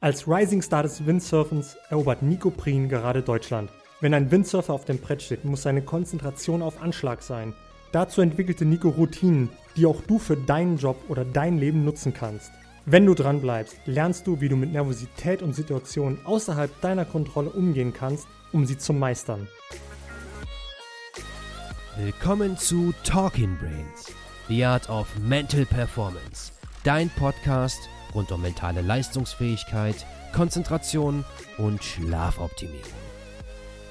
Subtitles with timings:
[0.00, 3.68] Als Rising Star des Windsurfens erobert Nico Prien gerade Deutschland.
[4.00, 7.52] Wenn ein Windsurfer auf dem Brett steht, muss seine Konzentration auf Anschlag sein.
[7.90, 12.52] Dazu entwickelte Nico Routinen, die auch du für deinen Job oder dein Leben nutzen kannst.
[12.86, 17.50] Wenn du dran bleibst, lernst du, wie du mit Nervosität und Situationen außerhalb deiner Kontrolle
[17.50, 19.48] umgehen kannst, um sie zu meistern.
[21.96, 24.12] Willkommen zu Talking Brains,
[24.46, 26.52] The Art of Mental Performance,
[26.84, 27.80] dein Podcast
[28.14, 31.24] rund um mentale Leistungsfähigkeit, Konzentration
[31.56, 32.82] und Schlafoptimierung.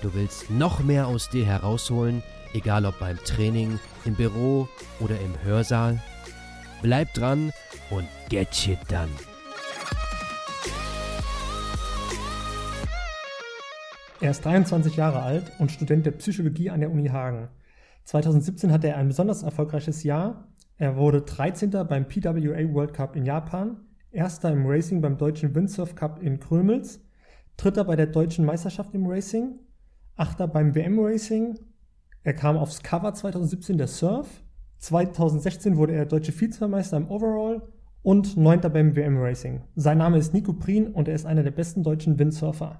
[0.02, 2.22] Du willst noch mehr aus dir herausholen,
[2.54, 4.68] egal ob beim Training, im Büro
[5.00, 6.02] oder im Hörsaal?
[6.82, 7.52] Bleib dran
[7.90, 9.09] und get shit done.
[14.20, 17.50] Er ist 23 Jahre alt und Student der Psychologie an der Uni Hagen.
[18.06, 20.48] 2017 hatte er ein besonders erfolgreiches Jahr.
[20.78, 21.72] Er wurde 13.
[21.88, 23.78] beim PWA World Cup in Japan,
[24.12, 27.02] Erster im Racing beim Deutschen Windsurf Cup in Krömels,
[27.58, 29.60] Dritter bei der Deutschen Meisterschaft im Racing,
[30.16, 31.59] Achter beim WM Racing.
[32.23, 34.44] Er kam aufs Cover 2017 der Surf.
[34.80, 37.62] 2016 wurde er deutsche Vizemeister im Overall
[38.02, 39.62] und Neunter beim WM Racing.
[39.76, 42.80] Sein Name ist Nico Prien und er ist einer der besten deutschen Windsurfer.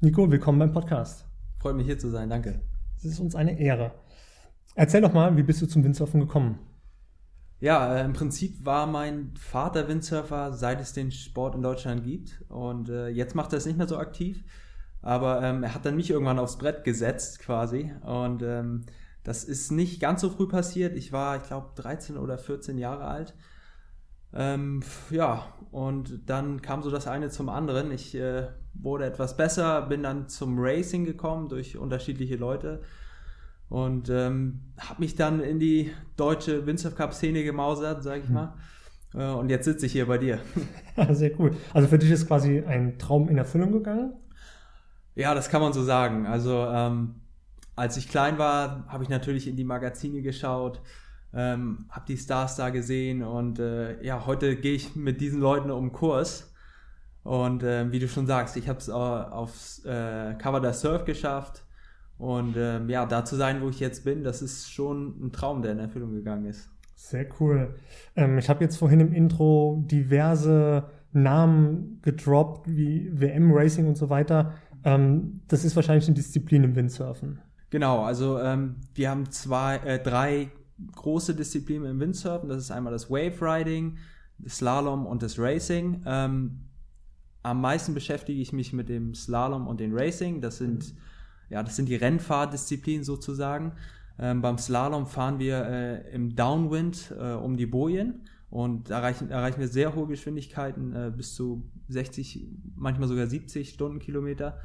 [0.00, 1.26] Nico, willkommen beim Podcast.
[1.58, 2.60] Freut mich hier zu sein, danke.
[2.96, 3.92] Es ist uns eine Ehre.
[4.74, 6.58] Erzähl doch mal, wie bist du zum Windsurfen gekommen?
[7.64, 12.44] Ja, äh, im Prinzip war mein Vater Windsurfer, seit es den Sport in Deutschland gibt.
[12.50, 14.44] Und äh, jetzt macht er es nicht mehr so aktiv.
[15.00, 17.90] Aber ähm, er hat dann mich irgendwann aufs Brett gesetzt, quasi.
[18.02, 18.84] Und ähm,
[19.22, 20.94] das ist nicht ganz so früh passiert.
[20.94, 23.34] Ich war, ich glaube, 13 oder 14 Jahre alt.
[24.34, 27.92] Ähm, ja, und dann kam so das eine zum anderen.
[27.92, 32.82] Ich äh, wurde etwas besser, bin dann zum Racing gekommen durch unterschiedliche Leute
[33.68, 38.34] und ähm, habe mich dann in die deutsche Windsurf Cup Szene gemausert, sage ich hm.
[38.34, 38.54] mal.
[39.14, 40.40] Äh, und jetzt sitze ich hier bei dir.
[41.10, 41.56] Sehr cool.
[41.72, 44.12] Also für dich ist quasi ein Traum in Erfüllung gegangen?
[45.14, 46.26] Ja, das kann man so sagen.
[46.26, 47.16] Also ähm,
[47.76, 50.80] als ich klein war, habe ich natürlich in die Magazine geschaut,
[51.32, 55.70] ähm, habe die Stars da gesehen und äh, ja, heute gehe ich mit diesen Leuten
[55.70, 56.52] um Kurs.
[57.22, 61.63] Und äh, wie du schon sagst, ich habe es aufs äh, Cover der Surf geschafft
[62.24, 65.60] und ähm, ja, da zu sein, wo ich jetzt bin, das ist schon ein Traum,
[65.60, 66.70] der in Erfüllung gegangen ist.
[66.94, 67.74] Sehr cool.
[68.16, 74.08] Ähm, ich habe jetzt vorhin im Intro diverse Namen gedroppt, wie WM Racing und so
[74.08, 74.54] weiter.
[74.84, 77.40] Ähm, das ist wahrscheinlich eine Disziplin im Windsurfen.
[77.68, 80.48] Genau, also ähm, wir haben zwei, äh, drei
[80.96, 82.48] große Disziplinen im Windsurfen.
[82.48, 83.98] Das ist einmal das Wave Riding,
[84.38, 86.02] das Slalom und das Racing.
[86.06, 86.60] Ähm,
[87.42, 90.40] am meisten beschäftige ich mich mit dem Slalom und dem Racing.
[90.40, 90.94] Das sind
[91.50, 93.72] ja, das sind die Rennfahrdisziplinen sozusagen.
[94.18, 99.58] Ähm, beim Slalom fahren wir äh, im Downwind äh, um die Bojen und erreichen, erreichen
[99.58, 102.46] wir sehr hohe Geschwindigkeiten, äh, bis zu 60,
[102.76, 104.60] manchmal sogar 70 Stundenkilometer.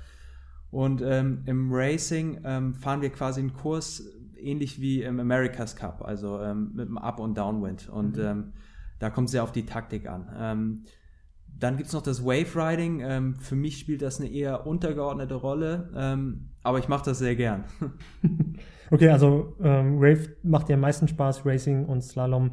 [0.72, 4.04] Und ähm, im Racing ähm, fahren wir quasi einen Kurs
[4.38, 7.90] ähnlich wie im America's Cup, also ähm, mit dem Up- und Downwind.
[7.90, 8.24] Und mhm.
[8.24, 8.54] Ähm,
[9.00, 10.84] da kommt es sehr auf die Taktik an.
[11.60, 13.02] Dann gibt es noch das Wave Riding.
[13.02, 17.36] Ähm, für mich spielt das eine eher untergeordnete Rolle, ähm, aber ich mache das sehr
[17.36, 17.66] gern.
[18.92, 22.52] okay, also ähm, Wave macht dir am meisten Spaß, Racing und Slalom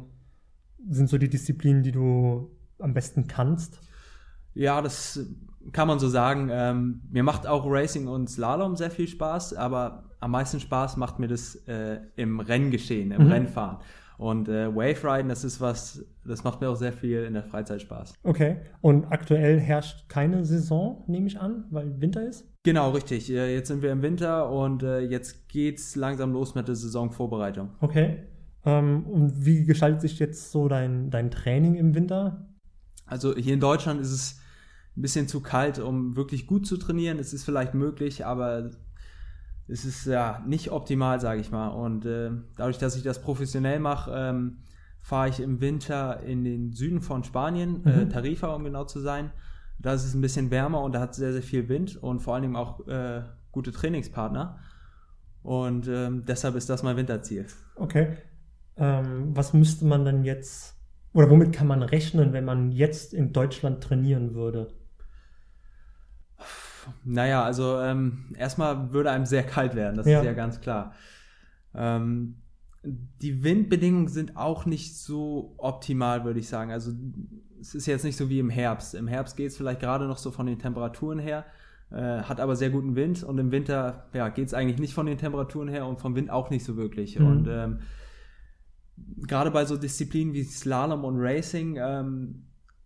[0.89, 3.79] sind so die Disziplinen, die du am besten kannst.
[4.53, 5.19] Ja, das
[5.71, 6.49] kann man so sagen.
[6.51, 11.19] Ähm, mir macht auch Racing und Slalom sehr viel Spaß, aber am meisten Spaß macht
[11.19, 13.31] mir das äh, im Renngeschehen, im mhm.
[13.31, 13.77] Rennfahren.
[14.17, 17.43] Und äh, Wave Riden, das ist was, das macht mir auch sehr viel in der
[17.43, 18.13] Freizeit Spaß.
[18.23, 18.57] Okay.
[18.81, 22.51] Und aktuell herrscht keine Saison, nehme ich an, weil Winter ist?
[22.63, 23.31] Genau, richtig.
[23.31, 27.69] Äh, jetzt sind wir im Winter und äh, jetzt geht's langsam los mit der Saisonvorbereitung.
[27.79, 28.23] Okay.
[28.65, 32.49] Ähm, und wie gestaltet sich jetzt so dein, dein Training im Winter?
[33.05, 34.41] Also hier in Deutschland ist es
[34.97, 37.19] ein bisschen zu kalt, um wirklich gut zu trainieren.
[37.19, 38.71] Es ist vielleicht möglich, aber
[39.67, 41.67] es ist ja nicht optimal, sage ich mal.
[41.67, 44.57] Und äh, dadurch, dass ich das professionell mache, ähm,
[45.01, 48.01] fahre ich im Winter in den Süden von Spanien, äh, mhm.
[48.01, 49.31] äh, Tarifa, um genau zu sein.
[49.79, 52.21] Da ist es ein bisschen wärmer und da hat es sehr, sehr viel Wind und
[52.21, 54.59] vor allen Dingen auch äh, gute Trainingspartner.
[55.43, 57.45] Und ähm, deshalb ist das mein Winterziel.
[57.75, 58.17] Okay.
[58.75, 60.75] Ähm, was müsste man dann jetzt,
[61.13, 64.73] oder womit kann man rechnen, wenn man jetzt in Deutschland trainieren würde?
[67.03, 70.19] Naja, also ähm, erstmal würde einem sehr kalt werden, das ja.
[70.19, 70.93] ist ja ganz klar.
[71.73, 72.35] Ähm,
[72.83, 76.71] die Windbedingungen sind auch nicht so optimal, würde ich sagen.
[76.71, 76.91] Also
[77.59, 78.95] es ist jetzt nicht so wie im Herbst.
[78.95, 81.45] Im Herbst geht es vielleicht gerade noch so von den Temperaturen her,
[81.91, 85.05] äh, hat aber sehr guten Wind und im Winter ja, geht es eigentlich nicht von
[85.05, 87.19] den Temperaturen her und vom Wind auch nicht so wirklich.
[87.19, 87.27] Mhm.
[87.27, 87.79] Und ähm,
[89.27, 92.43] gerade bei so Disziplinen wie Slalom und Racing, ähm,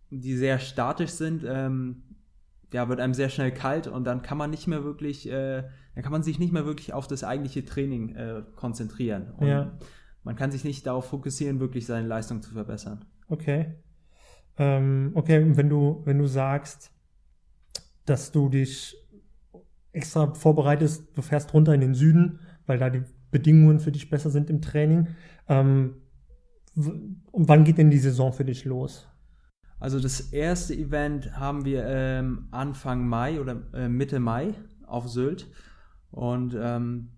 [0.10, 2.04] die sehr statisch sind, ähm,
[2.74, 5.64] ja, wird einem sehr schnell kalt und dann kann man nicht mehr wirklich, äh,
[5.96, 9.32] dann kann man sich nicht mehr wirklich auf das eigentliche Training äh, konzentrieren.
[9.38, 9.78] Und Ja.
[10.24, 13.06] man kann sich nicht darauf fokussieren, wirklich seine Leistung zu verbessern.
[13.28, 13.76] Okay.
[14.58, 16.92] Ähm, okay, und wenn du, wenn du sagst,
[18.06, 18.96] dass du dich
[19.94, 24.30] extra vorbereitest, du fährst runter in den Süden, weil da die Bedingungen für dich besser
[24.30, 25.08] sind im Training.
[25.48, 25.96] Ähm,
[26.76, 29.08] wann geht denn die Saison für dich los?
[29.82, 34.54] Also das erste Event haben wir ähm, Anfang Mai oder äh, Mitte Mai
[34.86, 35.48] auf Sylt.
[36.12, 37.10] Und ähm,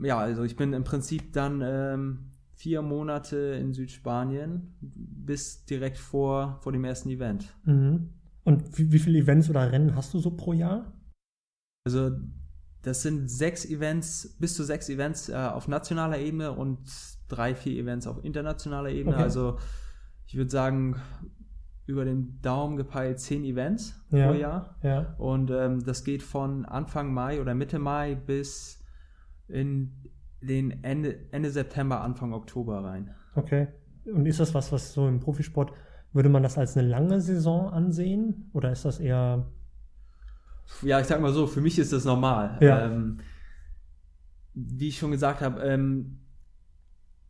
[0.00, 6.58] ja, also ich bin im Prinzip dann ähm, vier Monate in Südspanien bis direkt vor,
[6.60, 7.54] vor dem ersten Event.
[7.66, 8.10] Mhm.
[8.42, 10.92] Und wie, wie viele Events oder Rennen hast du so pro Jahr?
[11.84, 12.10] Also
[12.82, 16.80] das sind sechs Events, bis zu sechs Events äh, auf nationaler Ebene und
[17.28, 19.14] drei, vier Events auf internationaler Ebene.
[19.14, 19.24] Okay.
[19.24, 19.60] Also
[20.26, 20.96] ich würde sagen,
[21.92, 24.26] über den Daumen gepeilt zehn Events Ja.
[24.28, 24.76] pro Jahr.
[24.82, 25.14] Ja.
[25.18, 28.82] Und ähm, das geht von Anfang Mai oder Mitte Mai bis
[29.48, 29.92] in
[30.40, 33.14] den Ende, Ende September, Anfang Oktober rein.
[33.34, 33.68] Okay.
[34.04, 35.72] Und ist das was, was so im Profisport,
[36.12, 38.50] würde man das als eine lange Saison ansehen?
[38.52, 39.46] Oder ist das eher.
[40.82, 42.58] Ja, ich sag mal so, für mich ist das normal.
[42.60, 42.86] Ja.
[42.86, 43.18] Ähm,
[44.54, 46.18] wie ich schon gesagt habe, ähm,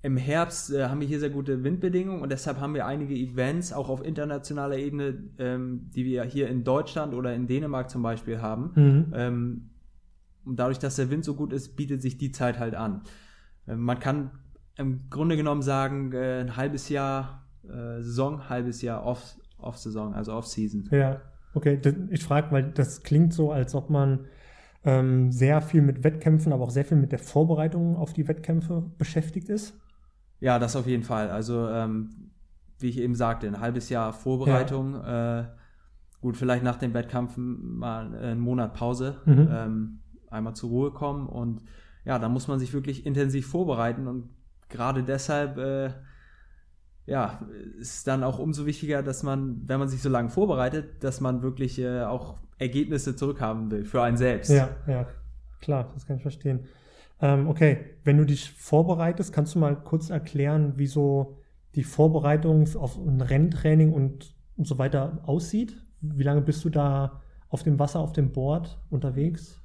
[0.03, 3.73] im Herbst äh, haben wir hier sehr gute Windbedingungen und deshalb haben wir einige Events
[3.73, 8.41] auch auf internationaler Ebene, ähm, die wir hier in Deutschland oder in Dänemark zum Beispiel
[8.41, 8.73] haben.
[8.75, 9.13] Mhm.
[9.15, 9.71] Ähm,
[10.45, 13.03] und dadurch, dass der Wind so gut ist, bietet sich die Zeit halt an.
[13.69, 14.33] Ähm, man kann
[14.77, 20.33] im Grunde genommen sagen, äh, ein halbes Jahr äh, Saison, halbes Jahr Off- Off-Saison, also
[20.33, 20.89] Off-Season.
[20.91, 21.21] Ja,
[21.55, 21.81] okay.
[22.11, 24.27] Ich frage, weil das klingt so, als ob man
[24.85, 28.91] ähm, sehr viel mit Wettkämpfen, aber auch sehr viel mit der Vorbereitung auf die Wettkämpfe
[28.99, 29.79] beschäftigt ist.
[30.43, 31.31] Ja, das auf jeden Fall.
[31.31, 32.31] Also, ähm,
[32.81, 34.97] wie ich eben sagte, ein halbes Jahr Vorbereitung.
[35.03, 35.45] Äh,
[36.21, 39.49] gut, vielleicht nach dem Wettkampf mal einen Monat Pause, Mhm.
[39.51, 39.99] ähm,
[40.31, 41.61] einmal zur Ruhe kommen und
[42.05, 44.31] ja, da muss man sich wirklich intensiv vorbereiten und
[44.69, 45.91] gerade deshalb, äh,
[47.07, 47.41] ja,
[47.79, 51.43] ist dann auch umso wichtiger, dass man, wenn man sich so lange vorbereitet, dass man
[51.43, 54.51] wirklich äh, auch Ergebnisse zurückhaben will für einen selbst.
[54.51, 55.07] Ja, ja,
[55.61, 56.61] klar, das kann ich verstehen.
[57.23, 61.39] Ähm, okay, wenn du dich vorbereitest, kannst du mal kurz erklären, wie so
[61.77, 65.77] die Vorbereitung auf ein Renntraining und, und so weiter aussieht?
[66.01, 69.63] Wie lange bist du da auf dem Wasser, auf dem Board unterwegs?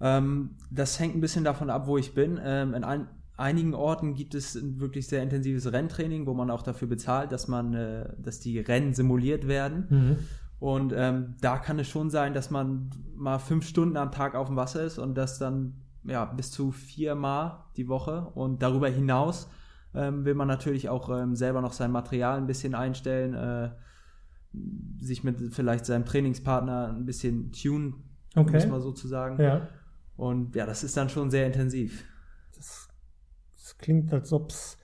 [0.00, 2.40] Ähm, das hängt ein bisschen davon ab, wo ich bin.
[2.42, 3.06] Ähm, in ein,
[3.36, 7.46] einigen Orten gibt es ein wirklich sehr intensives Renntraining, wo man auch dafür bezahlt, dass
[7.46, 9.86] man, äh, dass die Rennen simuliert werden.
[9.88, 10.16] Mhm.
[10.58, 14.48] Und ähm, da kann es schon sein, dass man mal fünf Stunden am Tag auf
[14.48, 18.30] dem Wasser ist und das dann ja bis zu viermal die Woche.
[18.34, 19.48] Und darüber hinaus
[19.94, 23.70] ähm, will man natürlich auch ähm, selber noch sein Material ein bisschen einstellen, äh,
[25.00, 28.04] sich mit vielleicht seinem Trainingspartner ein bisschen tunen,
[28.34, 28.52] Okay.
[28.54, 29.40] muss man sozusagen.
[29.42, 29.68] Ja,
[30.16, 32.04] Und ja, das ist dann schon sehr intensiv.
[32.54, 32.88] das,
[33.56, 34.78] das klingt, als ob es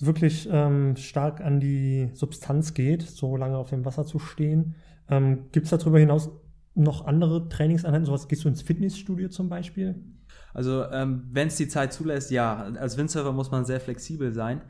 [0.00, 4.76] wirklich ähm, stark an die Substanz geht, so lange auf dem Wasser zu stehen.
[5.08, 6.30] Ähm, Gibt es darüber hinaus
[6.74, 8.04] noch andere Trainingseinheiten?
[8.06, 9.96] Sowas gehst du ins Fitnessstudio zum Beispiel?
[10.54, 12.56] Also ähm, wenn es die Zeit zulässt, ja.
[12.78, 14.62] Als Windsurfer muss man sehr flexibel sein.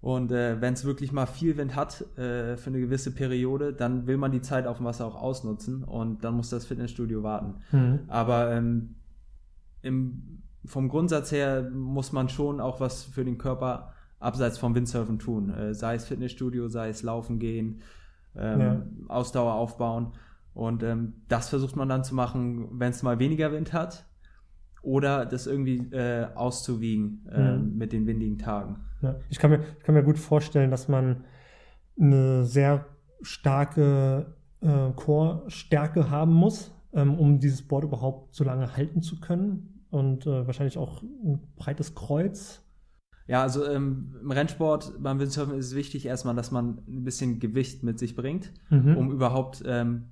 [0.00, 4.06] Und äh, wenn es wirklich mal viel Wind hat äh, für eine gewisse Periode, dann
[4.06, 7.56] will man die Zeit auf dem Wasser auch ausnutzen und dann muss das Fitnessstudio warten.
[7.70, 8.00] Mhm.
[8.08, 8.94] Aber ähm,
[9.82, 15.18] im, vom Grundsatz her muss man schon auch was für den Körper abseits vom Windsurfen
[15.18, 15.50] tun.
[15.50, 17.82] Äh, sei es Fitnessstudio, sei es Laufen gehen,
[18.34, 18.82] ähm, Ja.
[19.08, 20.12] Ausdauer aufbauen.
[20.54, 24.06] Und ähm, das versucht man dann zu machen, wenn es mal weniger Wind hat.
[24.82, 27.76] Oder das irgendwie äh, auszuwiegen äh, Mhm.
[27.76, 28.76] mit den windigen Tagen.
[29.02, 31.24] Ja, ich, kann mir, ich kann mir gut vorstellen, dass man
[31.98, 32.86] eine sehr
[33.22, 39.84] starke äh, Core-Stärke haben muss, ähm, um dieses Board überhaupt so lange halten zu können.
[39.90, 42.62] Und äh, wahrscheinlich auch ein breites Kreuz.
[43.26, 47.38] Ja, also ähm, im Rennsport beim Windsurfen ist es wichtig erstmal, dass man ein bisschen
[47.40, 48.96] Gewicht mit sich bringt, Mhm.
[48.96, 50.04] um überhaupt ähm,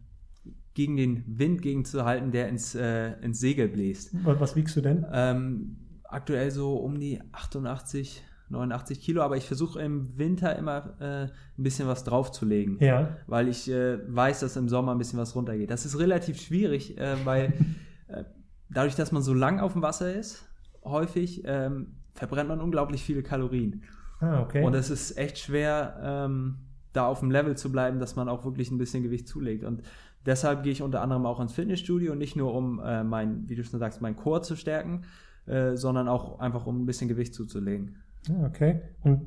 [0.78, 4.12] gegen den Wind gegenzuhalten, der ins, äh, ins Segel bläst.
[4.24, 5.04] Was, was wiegst du denn?
[5.12, 11.22] Ähm, aktuell so um die 88, 89 Kilo, aber ich versuche im Winter immer äh,
[11.24, 12.78] ein bisschen was draufzulegen.
[12.78, 13.16] Ja.
[13.26, 15.68] weil ich äh, weiß, dass im Sommer ein bisschen was runtergeht.
[15.68, 17.54] Das ist relativ schwierig, äh, weil
[18.06, 18.22] äh,
[18.70, 20.48] dadurch, dass man so lang auf dem Wasser ist,
[20.84, 23.82] häufig ähm, verbrennt man unglaublich viele Kalorien.
[24.20, 24.62] Ah, okay.
[24.62, 26.58] Und es ist echt schwer, ähm,
[26.92, 29.64] da auf dem Level zu bleiben, dass man auch wirklich ein bisschen Gewicht zulegt.
[29.64, 29.82] Und
[30.28, 33.64] deshalb gehe ich unter anderem auch ins Fitnessstudio, nicht nur um äh, mein, wie du
[33.64, 35.02] schon sagst, mein Core zu stärken,
[35.46, 37.96] äh, sondern auch einfach um ein bisschen Gewicht zuzulegen.
[38.30, 38.82] Ah, okay.
[39.02, 39.26] Und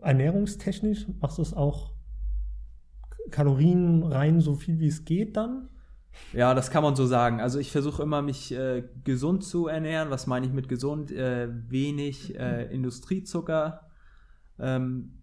[0.00, 1.92] ernährungstechnisch machst du es auch
[3.30, 5.68] Kalorien rein, so viel wie es geht dann?
[6.32, 7.40] Ja, das kann man so sagen.
[7.40, 10.10] Also ich versuche immer, mich äh, gesund zu ernähren.
[10.10, 11.10] Was meine ich mit gesund?
[11.10, 13.88] Äh, wenig äh, Industriezucker,
[14.58, 15.21] ähm,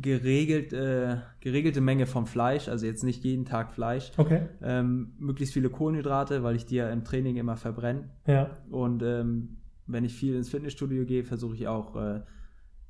[0.00, 4.12] geregelt, äh, geregelte Menge von Fleisch, also jetzt nicht jeden Tag Fleisch.
[4.16, 4.48] Okay.
[4.62, 8.10] Ähm, möglichst viele Kohlenhydrate, weil ich die ja im Training immer verbrenne.
[8.26, 8.50] Ja.
[8.70, 12.24] Und ähm, wenn ich viel ins Fitnessstudio gehe, versuche ich auch äh, ein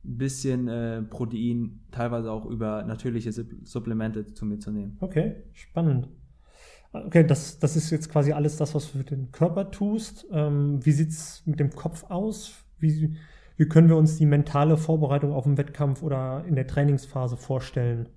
[0.03, 4.97] bisschen äh, Protein, teilweise auch über natürliche Supp- Supplemente zu mir zu nehmen.
[5.01, 6.09] Okay, spannend.
[6.93, 10.27] Okay, das, das ist jetzt quasi alles das, was du für den Körper tust.
[10.31, 12.65] Ähm, wie sieht's mit dem Kopf aus?
[12.79, 13.17] Wie,
[13.59, 18.09] wie können wir uns die mentale Vorbereitung auf den Wettkampf oder in der Trainingsphase vorstellen?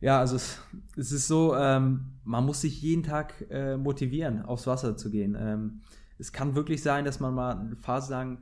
[0.00, 0.60] Ja, also es,
[0.96, 5.36] es ist so, ähm, man muss sich jeden Tag äh, motivieren, aufs Wasser zu gehen.
[5.40, 5.80] Ähm,
[6.18, 8.40] es kann wirklich sein, dass man mal eine Phase lang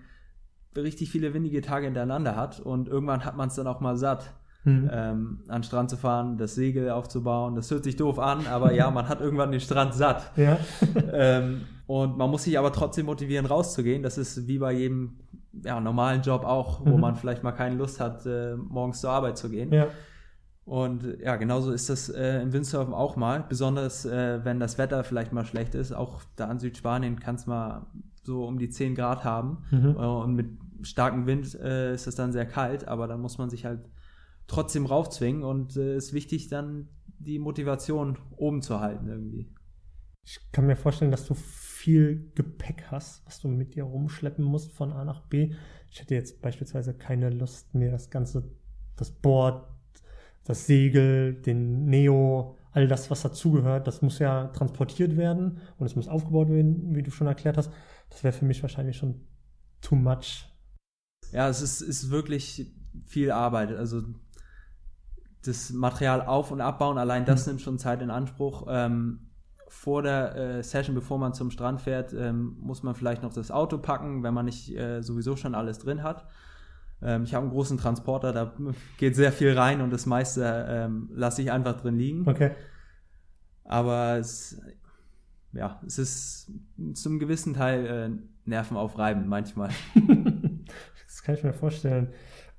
[0.74, 4.34] richtig viele windige Tage hintereinander hat und irgendwann hat man es dann auch mal satt,
[4.62, 4.88] Hm.
[4.90, 7.54] ähm, an den Strand zu fahren, das Segel aufzubauen.
[7.54, 10.32] Das hört sich doof an, aber ja, man hat irgendwann den Strand satt.
[10.36, 10.58] Ja.
[11.12, 14.02] ähm, und man muss sich aber trotzdem motivieren, rauszugehen.
[14.02, 15.18] Das ist wie bei jedem
[15.62, 17.00] ja, normalen Job auch, wo Mhm.
[17.00, 19.73] man vielleicht mal keine Lust hat, äh, morgens zur Arbeit zu gehen.
[19.73, 19.87] ja.
[20.66, 23.44] Und ja, genauso ist das äh, im Windsurfen auch mal.
[23.46, 25.92] Besonders äh, wenn das Wetter vielleicht mal schlecht ist.
[25.92, 27.84] Auch da in Südspanien kann es mal
[28.23, 29.58] so um die 10 Grad haben.
[29.70, 29.90] Mhm.
[29.99, 30.46] Äh, und mit
[30.80, 33.80] starkem Wind äh, ist es dann sehr kalt, aber dann muss man sich halt
[34.46, 39.52] trotzdem raufzwingen und äh, ist wichtig, dann die Motivation oben zu halten irgendwie.
[40.25, 41.34] Ich kann mir vorstellen, dass du
[41.84, 45.52] viel Gepäck hast, was du mit dir rumschleppen musst von A nach B.
[45.90, 48.50] Ich hätte jetzt beispielsweise keine Lust, mir das ganze,
[48.96, 49.68] das Board,
[50.44, 55.94] das Segel, den Neo, all das, was dazugehört, das muss ja transportiert werden und es
[55.94, 57.70] muss aufgebaut werden, wie du schon erklärt hast.
[58.08, 59.20] Das wäre für mich wahrscheinlich schon
[59.82, 60.48] too much.
[61.32, 62.72] Ja, es ist, ist wirklich
[63.04, 63.72] viel Arbeit.
[63.72, 64.02] Also
[65.44, 67.52] das Material auf- und abbauen, allein das Mhm.
[67.52, 68.66] nimmt schon Zeit in Anspruch.
[68.70, 69.28] Ähm,
[69.74, 73.50] vor der äh, Session, bevor man zum Strand fährt, ähm, muss man vielleicht noch das
[73.50, 76.26] Auto packen, wenn man nicht äh, sowieso schon alles drin hat.
[77.02, 78.54] Ähm, ich habe einen großen Transporter, da
[78.98, 82.26] geht sehr viel rein und das meiste ähm, lasse ich einfach drin liegen.
[82.26, 82.52] Okay.
[83.64, 84.62] Aber es,
[85.52, 86.52] ja, es ist
[86.94, 88.10] zum gewissen Teil äh,
[88.48, 89.70] nervenaufreibend manchmal.
[91.06, 92.08] das kann ich mir vorstellen.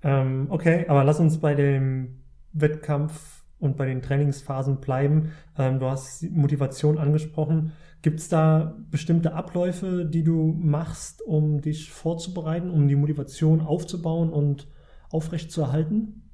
[0.03, 2.22] Ähm, okay, aber lass uns bei dem
[2.53, 5.31] Wettkampf und bei den Trainingsphasen bleiben.
[5.57, 7.74] Ähm, du hast die Motivation angesprochen.
[8.01, 14.29] Gibt es da bestimmte Abläufe, die du machst, um dich vorzubereiten, um die Motivation aufzubauen
[14.29, 14.67] und
[15.10, 16.29] aufrechtzuerhalten?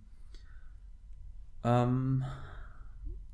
[1.63, 2.23] Ähm,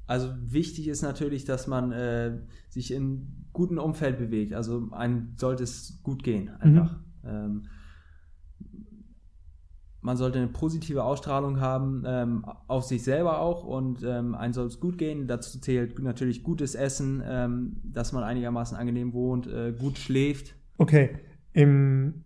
[0.05, 2.37] also wichtig ist natürlich, dass man äh,
[2.69, 4.53] sich in gutem Umfeld bewegt.
[4.53, 6.99] Also einem sollte es gut gehen, einfach.
[7.25, 7.63] Ähm,
[10.07, 14.67] man sollte eine positive Ausstrahlung haben, ähm, auf sich selber auch und ähm, einem soll
[14.67, 15.27] es gut gehen.
[15.27, 20.55] Dazu zählt natürlich gutes Essen, ähm, dass man einigermaßen angenehm wohnt, äh, gut schläft.
[20.77, 21.17] Okay,
[21.51, 22.23] im,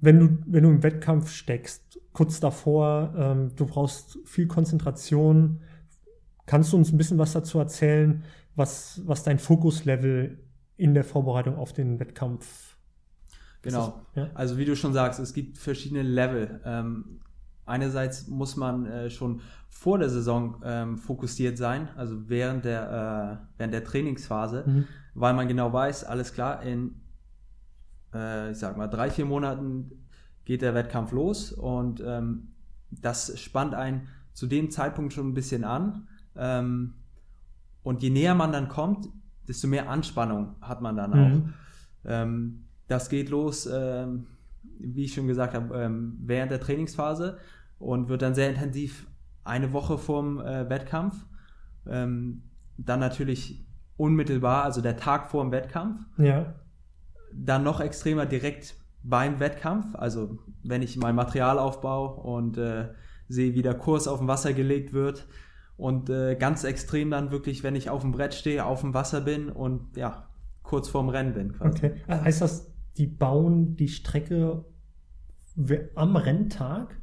[0.00, 5.60] wenn, du, wenn du im Wettkampf steckst, kurz davor, ähm, du brauchst viel Konzentration.
[6.46, 8.24] Kannst du uns ein bisschen was dazu erzählen,
[8.56, 10.42] was, was dein Fokuslevel
[10.76, 12.73] in der Vorbereitung auf den Wettkampf ist?
[13.64, 14.02] Genau.
[14.14, 14.30] Das, ja?
[14.34, 16.60] Also wie du schon sagst, es gibt verschiedene Level.
[16.64, 17.20] Ähm,
[17.66, 23.46] einerseits muss man äh, schon vor der Saison ähm, fokussiert sein, also während der, äh,
[23.58, 24.84] während der Trainingsphase, Mhm.
[25.14, 27.00] weil man genau weiß, alles klar, in,
[28.14, 29.90] äh, ich sag mal, drei, vier Monaten
[30.44, 32.48] geht der Wettkampf los und ähm,
[32.90, 36.06] das spannt einen zu dem Zeitpunkt schon ein bisschen an.
[36.36, 36.94] Ähm,
[37.82, 39.08] und je näher man dann kommt,
[39.48, 41.28] desto mehr Anspannung hat man dann auch.
[41.28, 41.54] Mhm.
[42.88, 44.26] Das geht los, ähm,
[44.78, 47.38] wie ich schon gesagt habe, ähm, während der Trainingsphase
[47.78, 49.06] und wird dann sehr intensiv
[49.44, 51.26] eine Woche vorm äh, Wettkampf.
[51.86, 52.42] Ähm,
[52.76, 53.64] dann natürlich
[53.96, 56.00] unmittelbar, also der Tag vor dem Wettkampf.
[56.18, 56.54] Ja.
[57.32, 62.88] Dann noch extremer direkt beim Wettkampf, also wenn ich mein Material aufbaue und äh,
[63.28, 65.26] sehe, wie der Kurs auf dem Wasser gelegt wird.
[65.76, 69.20] Und äh, ganz extrem dann wirklich, wenn ich auf dem Brett stehe, auf dem Wasser
[69.20, 70.28] bin und ja,
[70.62, 71.52] kurz vorm Rennen bin.
[71.52, 71.76] Quasi.
[71.76, 71.92] Okay.
[72.06, 74.64] Äh, Heißt das, die bauen die Strecke
[75.94, 77.00] am Renntag?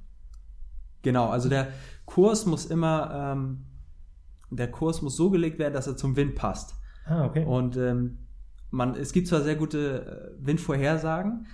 [1.01, 1.69] Genau, also der
[2.05, 3.65] Kurs muss immer, ähm,
[4.49, 6.75] der Kurs muss so gelegt werden, dass er zum Wind passt.
[7.05, 7.45] Ah, okay.
[7.45, 8.19] Und ähm,
[8.69, 11.47] man, es gibt zwar sehr gute äh, Windvorhersagen,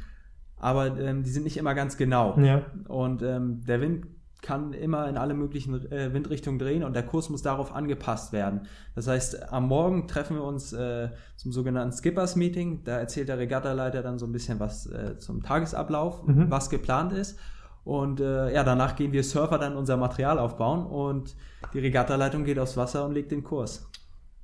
[0.57, 2.37] aber ähm, die sind nicht immer ganz genau.
[2.39, 2.65] ja.
[2.87, 4.07] Und ähm, der Wind
[4.47, 8.61] kann immer in alle möglichen äh, Windrichtungen drehen und der Kurs muss darauf angepasst werden.
[8.95, 12.85] Das heißt, am Morgen treffen wir uns äh, zum sogenannten Skippers Meeting.
[12.85, 16.49] Da erzählt der Regattaleiter dann so ein bisschen was äh, zum Tagesablauf, Mhm.
[16.49, 17.37] was geplant ist.
[17.83, 21.35] Und äh, ja, danach gehen wir Surfer dann unser Material aufbauen und
[21.73, 23.89] die Regattaleitung geht aufs Wasser und legt den Kurs.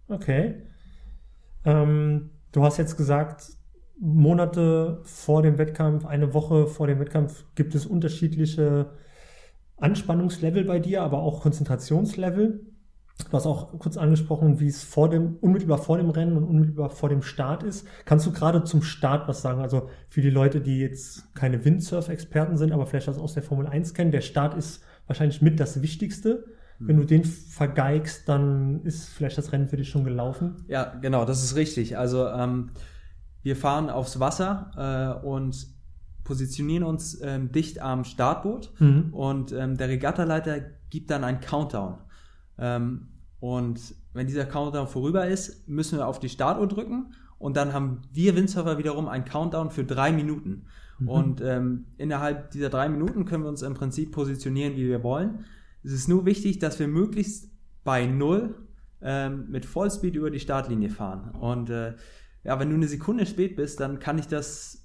[0.10, 0.64] Okay.
[1.64, 3.54] Ähm, du hast jetzt gesagt,
[4.02, 8.90] Monate vor dem Wettkampf, eine Woche vor dem Wettkampf gibt es unterschiedliche
[9.78, 12.66] Anspannungslevel bei dir, aber auch Konzentrationslevel.
[13.30, 16.90] Du hast auch kurz angesprochen, wie es vor dem, unmittelbar vor dem Rennen und unmittelbar
[16.90, 17.88] vor dem Start ist.
[18.06, 19.62] Kannst du gerade zum Start was sagen?
[19.62, 23.68] Also für die Leute, die jetzt keine Windsurf-Experten sind, aber vielleicht das aus der Formel
[23.68, 26.46] 1 kennen, der Start ist wahrscheinlich mit das Wichtigste.
[26.80, 30.66] Wenn du den vergeigst, dann ist vielleicht das Rennen für dich schon gelaufen.
[30.68, 31.98] Ja, genau, das ist richtig.
[31.98, 32.72] Also ähm,
[33.44, 35.68] wir fahren aufs Wasser äh, und
[36.24, 39.14] positionieren uns ähm, dicht am Startboot Mhm.
[39.14, 41.96] und ähm, der Regattaleiter gibt dann einen Countdown.
[42.58, 43.08] Ähm,
[43.40, 43.80] und
[44.14, 48.36] wenn dieser Countdown vorüber ist, müssen wir auf die Startuhr drücken und dann haben wir
[48.36, 50.66] Windsurfer wiederum einen Countdown für drei Minuten.
[51.06, 55.44] Und ähm, innerhalb dieser drei Minuten können wir uns im Prinzip positionieren, wie wir wollen.
[55.84, 57.50] Es ist nur wichtig, dass wir möglichst
[57.84, 58.56] bei Null
[59.02, 61.32] ähm, mit Vollspeed über die Startlinie fahren.
[61.32, 61.96] Und äh,
[62.46, 64.83] ja, wenn du eine Sekunde spät bist, dann kann ich das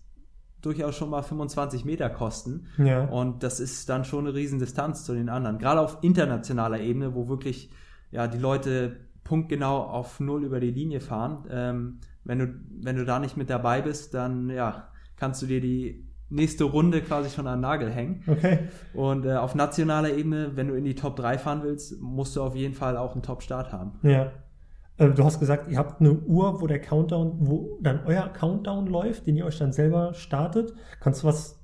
[0.63, 2.67] durchaus schon mal 25 Meter kosten.
[2.79, 3.05] Ja.
[3.05, 5.59] Und das ist dann schon eine Riesendistanz zu den anderen.
[5.59, 7.71] Gerade auf internationaler Ebene, wo wirklich
[8.11, 11.45] ja, die Leute punktgenau auf Null über die Linie fahren.
[11.51, 15.61] Ähm, wenn, du, wenn du da nicht mit dabei bist, dann ja, kannst du dir
[15.61, 18.23] die nächste Runde quasi schon an den Nagel hängen.
[18.27, 18.69] Okay.
[18.95, 22.43] Und äh, auf nationaler Ebene, wenn du in die Top 3 fahren willst, musst du
[22.43, 23.99] auf jeden Fall auch einen Top-Start haben.
[24.03, 24.33] Ja.
[24.99, 28.87] Äh, Du hast gesagt, ihr habt eine Uhr, wo der Countdown, wo dann euer Countdown
[28.87, 30.75] läuft, den ihr euch dann selber startet.
[31.01, 31.59] Kannst du was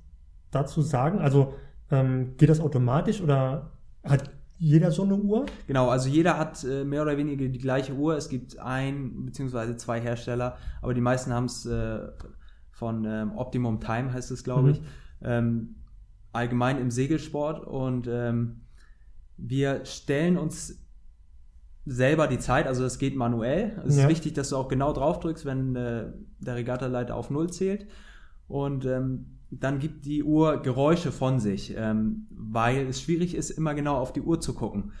[0.51, 1.19] dazu sagen?
[1.19, 1.53] Also
[1.91, 3.71] ähm, geht das automatisch oder
[4.03, 5.45] hat jeder so eine Uhr?
[5.67, 8.15] Genau, also jeder hat äh, mehr oder weniger die gleiche Uhr.
[8.15, 11.99] Es gibt ein beziehungsweise zwei Hersteller, aber die meisten haben es äh,
[12.71, 14.73] von ähm, Optimum Time, heißt es, glaube Mhm.
[14.73, 14.81] ich,
[15.21, 15.75] ähm,
[16.31, 17.65] allgemein im Segelsport.
[17.65, 18.61] Und ähm,
[19.37, 20.79] wir stellen uns
[21.85, 23.79] selber die Zeit, also es geht manuell.
[23.85, 24.03] Es Ja.
[24.03, 26.05] ist wichtig, dass du auch genau drauf drückst, wenn äh,
[26.39, 27.87] der Regattaleiter auf Null zählt.
[28.47, 33.73] Und ähm, dann gibt die Uhr Geräusche von sich, ähm, weil es schwierig ist, immer
[33.75, 34.91] genau auf die Uhr zu gucken.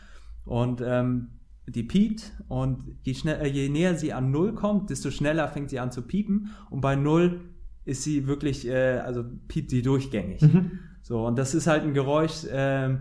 [0.45, 1.29] Und ähm,
[1.67, 5.71] die piept und je, schnell, äh, je näher sie an Null kommt, desto schneller fängt
[5.71, 6.51] sie an zu piepen.
[6.69, 7.41] Und bei Null
[7.85, 10.41] ist sie wirklich, äh, also piept sie durchgängig.
[11.01, 12.99] So, und das ist halt ein Geräusch, ähm,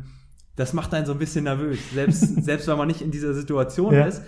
[0.57, 1.79] das macht einen so ein bisschen nervös.
[1.93, 4.07] Selbst, selbst wenn man nicht in dieser Situation Ja.
[4.07, 4.23] ist,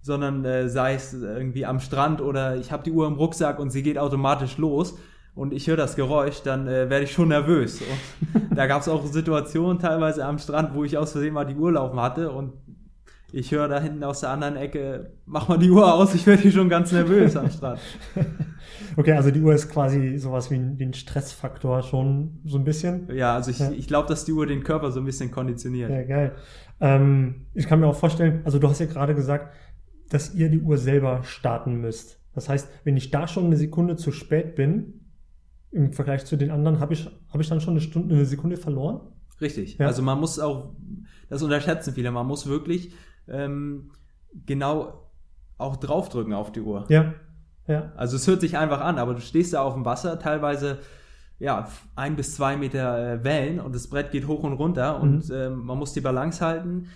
[0.00, 3.70] sondern äh, sei es irgendwie am Strand oder ich habe die Uhr im Rucksack und
[3.70, 4.98] sie geht automatisch los
[5.34, 7.80] und ich höre das Geräusch, dann äh, werde ich schon nervös.
[7.80, 11.54] Und da gab es auch Situationen teilweise am Strand, wo ich aus Versehen mal die
[11.54, 12.52] Uhr laufen hatte und
[13.32, 16.42] ich höre da hinten aus der anderen Ecke, mach mal die Uhr aus, ich werde
[16.42, 17.80] hier schon ganz nervös am Strand.
[18.96, 22.64] Okay, also die Uhr ist quasi sowas wie ein, wie ein Stressfaktor schon so ein
[22.64, 23.08] bisschen.
[23.14, 23.70] Ja, also ich, Ja.
[23.70, 25.90] ich glaube, dass die Uhr den Körper so ein bisschen konditioniert.
[25.90, 26.34] Ja, geil.
[26.80, 29.54] Ähm, ich kann mir auch vorstellen, also du hast ja gerade gesagt,
[30.10, 32.20] dass ihr die Uhr selber starten müsst.
[32.34, 35.06] Das heißt, wenn ich da schon eine Sekunde zu spät bin,
[35.70, 38.56] im Vergleich zu den anderen, habe ich, habe ich dann schon eine Stunde, eine Sekunde
[38.58, 39.00] verloren?
[39.40, 39.78] Richtig.
[39.78, 39.86] Ja.
[39.86, 40.74] Also man muss auch,
[41.30, 42.92] das unterschätzen viele, man muss wirklich
[43.28, 43.90] ähm,
[44.46, 45.10] genau
[45.58, 46.84] auch draufdrücken auf die Uhr.
[46.88, 47.14] Ja.
[47.66, 47.92] Ja.
[47.96, 50.80] Also es hört sich einfach an, aber du stehst da auf dem Wasser, teilweise
[51.38, 55.30] ja, ein bis zwei Meter äh, Wellen und das Brett geht hoch und runter und
[55.30, 56.88] ähm, man muss die Balance halten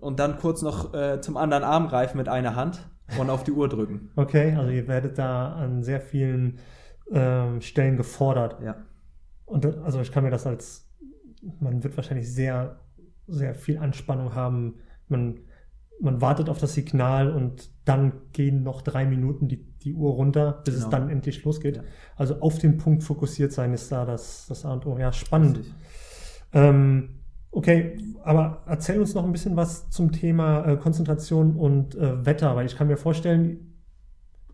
[0.00, 2.86] und dann kurz noch äh, zum anderen Arm greifen mit einer Hand
[3.18, 4.10] und auf die Uhr drücken.
[4.16, 6.58] Okay, also ihr werdet da an sehr vielen
[7.10, 8.60] ähm, Stellen gefordert.
[8.62, 8.76] Ja.
[9.44, 10.90] Und also ich kann mir das als,
[11.60, 12.80] man wird wahrscheinlich sehr,
[13.26, 14.76] sehr viel Anspannung haben.
[15.08, 15.40] Man,
[16.00, 20.62] man wartet auf das Signal und dann gehen noch drei Minuten die, die Uhr runter,
[20.64, 20.90] bis es Genau.
[20.98, 21.76] dann endlich losgeht.
[21.76, 21.82] Ja.
[22.16, 24.98] Also auf den Punkt fokussiert sein ist da das, das A und O.
[24.98, 25.60] Ja, spannend.
[26.52, 32.24] Ähm, okay, aber erzähl uns noch ein bisschen was zum Thema äh, Konzentration und äh,
[32.24, 33.74] Wetter, weil ich kann mir vorstellen,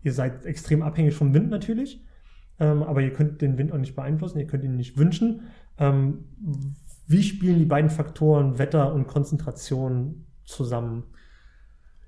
[0.03, 2.03] ihr seid extrem abhängig vom Wind natürlich,
[2.59, 5.41] ähm, aber ihr könnt den Wind auch nicht beeinflussen, ihr könnt ihn nicht wünschen.
[5.77, 6.25] Ähm,
[7.07, 11.03] wie spielen die beiden Faktoren Wetter und Konzentration zusammen?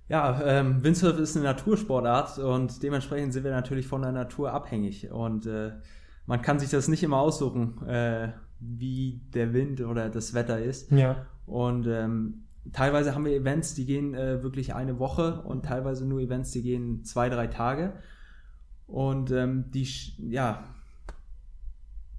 [0.10, 5.12] Ja, ähm, Windsurf ist eine Natursportart und dementsprechend sind wir natürlich von der Natur abhängig.
[5.12, 5.72] Und äh,
[6.26, 10.92] man kann sich das nicht immer aussuchen, äh, wie der Wind oder das Wetter ist.
[10.92, 16.06] Ja, Und ähm, teilweise haben wir Events, die gehen äh, wirklich eine Woche und teilweise
[16.06, 17.94] nur Events, die gehen zwei, drei Tage.
[18.88, 19.88] Und ähm, die,
[20.30, 20.64] ja,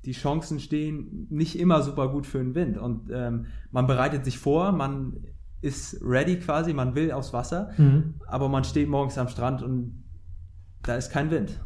[0.04, 2.78] die Chancen stehen nicht immer super gut für den Wind.
[2.78, 5.16] Und ähm, man bereitet sich vor, man
[5.64, 8.14] ist ready quasi, man will aufs Wasser, mhm.
[8.26, 10.04] aber man steht morgens am Strand und
[10.82, 11.58] da ist kein Wind.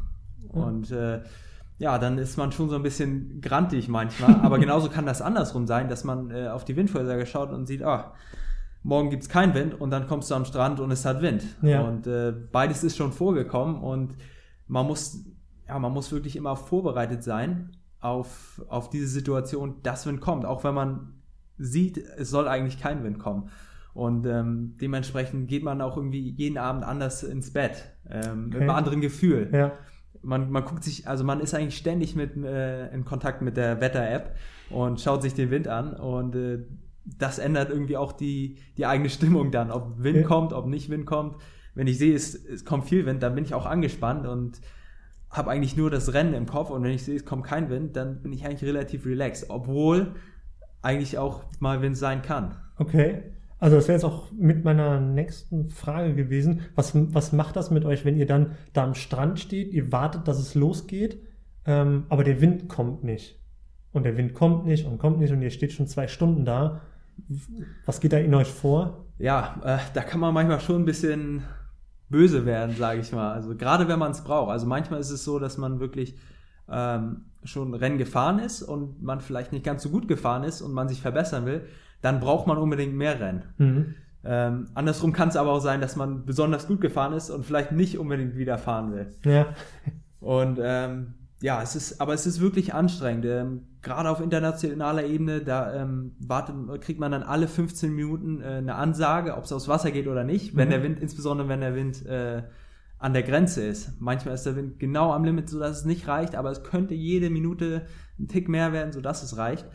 [0.53, 0.61] Ja.
[0.61, 1.21] Und äh,
[1.79, 4.35] ja, dann ist man schon so ein bisschen grantig manchmal.
[4.41, 7.83] Aber genauso kann das andersrum sein, dass man äh, auf die Windvorhersage schaut und sieht,
[7.83, 8.13] ah,
[8.83, 11.43] morgen gibt's keinen Wind und dann kommst du am Strand und es hat Wind.
[11.61, 11.81] Ja.
[11.81, 14.15] Und äh, beides ist schon vorgekommen und
[14.67, 15.25] man muss,
[15.67, 20.63] ja, man muss wirklich immer vorbereitet sein auf, auf diese Situation, dass Wind kommt, auch
[20.63, 21.13] wenn man
[21.57, 23.49] sieht, es soll eigentlich kein Wind kommen.
[23.99, 28.69] Und ähm, dementsprechend geht man auch irgendwie jeden Abend anders ins Bett, ähm, mit einem
[28.69, 29.49] anderen Gefühl.
[29.51, 29.73] Ja.
[30.21, 33.81] Man, man guckt sich, also man ist eigentlich ständig mit, äh, in Kontakt mit der
[33.81, 34.37] Wetter-App
[34.69, 36.59] und schaut sich den Wind an und äh,
[37.17, 40.27] das ändert irgendwie auch die, die eigene Stimmung dann, ob Wind Ja.
[40.27, 41.35] kommt, ob nicht Wind kommt.
[41.75, 44.61] Wenn ich sehe, es, es kommt viel Wind, dann bin ich auch angespannt und
[45.29, 47.97] habe eigentlich nur das Rennen im Kopf und wenn ich sehe, es kommt kein Wind,
[47.97, 50.15] dann bin ich eigentlich relativ relaxed, obwohl
[50.81, 52.55] eigentlich auch mal Wind sein kann.
[52.77, 53.23] Okay.
[53.59, 56.61] Also das wäre jetzt auch mit meiner nächsten Frage gewesen.
[56.75, 60.27] Was, was macht das mit euch, wenn ihr dann da am Strand steht, ihr wartet,
[60.27, 61.21] dass es losgeht,
[61.65, 63.39] ähm, aber der Wind kommt nicht.
[63.91, 66.81] Und der Wind kommt nicht und kommt nicht und ihr steht schon zwei Stunden da.
[67.85, 69.05] Was geht da in euch vor?
[69.17, 71.43] Ja, äh, da kann man manchmal schon ein bisschen
[72.07, 73.33] böse werden, sage ich mal.
[73.33, 74.51] Also gerade wenn man es braucht.
[74.51, 76.15] Also manchmal ist es so, dass man wirklich
[76.69, 80.71] ähm, schon Rennen gefahren ist und man vielleicht nicht ganz so gut gefahren ist und
[80.71, 81.65] man sich verbessern will,
[82.01, 83.43] dann braucht man unbedingt mehr Rennen.
[83.57, 83.95] Mhm.
[84.23, 87.71] Ähm, andersrum kann es aber auch sein, dass man besonders gut gefahren ist und vielleicht
[87.71, 89.07] nicht unbedingt wieder fahren will.
[89.23, 89.47] Ja.
[90.19, 93.25] Und ähm, ja, es ist, aber es ist wirklich anstrengend.
[93.25, 98.45] Ähm, gerade auf internationaler Ebene, da ähm, wartet, kriegt man dann alle 15 Minuten äh,
[98.45, 100.71] eine Ansage, ob es aufs Wasser geht oder nicht, wenn Mhm.
[100.71, 102.43] der Wind, insbesondere wenn der Wind äh,
[102.97, 104.01] an der Grenze ist.
[104.01, 107.29] Manchmal ist der Wind genau am Limit, sodass es nicht reicht, aber es könnte jede
[107.29, 107.83] Minute
[108.19, 109.65] ein Tick mehr werden, sodass es reicht.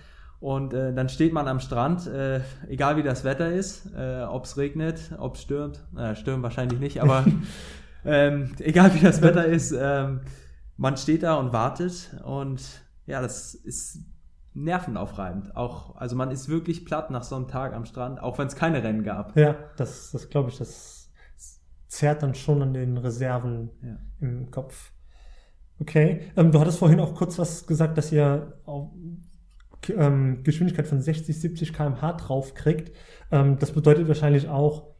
[0.44, 4.44] Und äh, dann steht man am Strand, äh, egal wie das Wetter ist, äh, ob
[4.44, 7.24] es regnet, ob es stürmt, äh, stürmt wahrscheinlich nicht, aber
[8.04, 10.20] ähm, egal wie das Wetter ist, ähm,
[10.76, 12.60] man steht da und wartet und
[13.06, 14.00] ja, das ist
[14.52, 15.56] nervenaufreibend.
[15.56, 18.54] Auch, also man ist wirklich platt nach so einem Tag am Strand, auch wenn es
[18.54, 19.34] keine Rennen gab.
[19.38, 21.10] Ja, das, das glaube ich, das
[21.88, 23.96] zerrt dann schon an den Reserven Ja.
[24.20, 24.92] im Kopf.
[25.80, 28.58] Okay, ähm, du hattest vorhin auch kurz was gesagt, dass ihr
[29.90, 32.92] ähm, Geschwindigkeit von 60, 70 km/h draufkriegt.
[33.30, 34.94] Ähm, das bedeutet wahrscheinlich auch,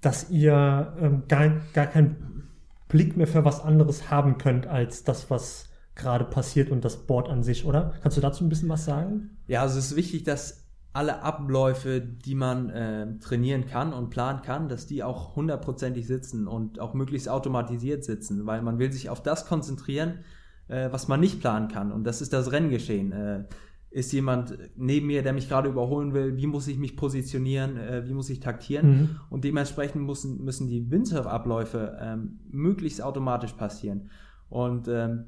[0.00, 2.48] dass ihr ähm, gar, gar keinen
[2.88, 7.28] Blick mehr für was anderes haben könnt als das, was gerade passiert und das Board
[7.28, 7.94] an sich, oder?
[8.02, 9.36] Kannst du dazu ein bisschen was sagen?
[9.48, 14.42] Ja, also es ist wichtig, dass alle Abläufe, die man äh, trainieren kann und planen
[14.42, 19.10] kann, dass die auch hundertprozentig sitzen und auch möglichst automatisiert sitzen, weil man will sich
[19.10, 20.20] auf das konzentrieren,
[20.68, 21.92] äh, was man nicht planen kann.
[21.92, 23.12] Und das ist das Renngeschehen.
[23.12, 23.44] Äh,
[23.90, 26.36] ist jemand neben mir, der mich gerade überholen will?
[26.36, 27.76] Wie muss ich mich positionieren?
[27.78, 28.90] Äh, wie muss ich taktieren?
[28.90, 29.10] Mhm.
[29.30, 34.10] Und dementsprechend müssen, müssen die Windsurf-Abläufe ähm, möglichst automatisch passieren.
[34.50, 35.24] Und ähm,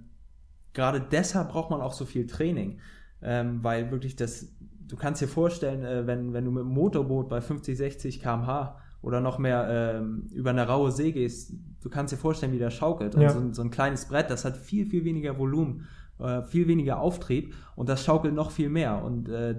[0.75, 2.79] gerade deshalb braucht man auch so viel Training,
[3.23, 4.53] ähm, weil wirklich das,
[4.87, 8.77] du kannst dir vorstellen, äh, wenn, wenn du mit dem Motorboot bei 50, 60 km/h
[9.03, 9.67] oder noch mehr
[10.01, 13.15] ähm, über eine raue See gehst, du kannst dir vorstellen, wie der schaukelt.
[13.15, 13.31] Und Ja.
[13.31, 15.87] so, so ein kleines Brett, das hat viel, viel weniger Volumen,
[16.21, 19.03] äh, viel weniger Auftrieb und das schaukelt noch viel mehr.
[19.03, 19.57] Und äh,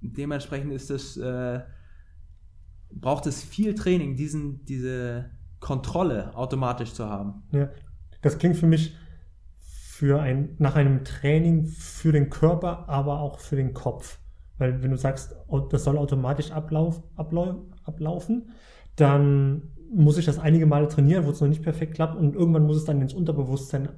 [0.00, 1.60] dementsprechend ist es, äh,
[2.90, 5.30] braucht es viel Training, diesen, diese
[5.60, 7.42] Kontrolle automatisch zu haben.
[7.52, 7.70] Ja,
[8.22, 8.94] das klingt für mich
[9.58, 14.18] für ein, nach einem Training für den Körper, aber auch für den Kopf.
[14.58, 15.34] Weil wenn du sagst,
[15.70, 18.50] das soll automatisch ablauf, ablau, ablaufen,
[18.96, 22.66] dann muss ich das einige Male trainieren, wo es noch nicht perfekt klappt und irgendwann
[22.66, 23.88] muss es dann ins Unterbewusstsein